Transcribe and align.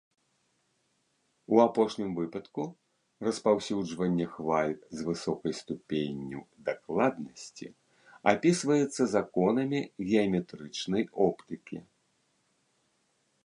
У 1.55 1.59
апошнім 1.65 2.13
выпадку 2.19 2.63
распаўсюджванне 3.27 4.27
хваль 4.37 4.73
з 5.01 5.05
высокай 5.09 5.53
ступенню 5.59 6.41
дакладнасці 6.71 7.67
апісваецца 8.33 9.03
законамі 9.15 9.79
геаметрычнай 10.09 11.03
оптыкі. 11.29 11.77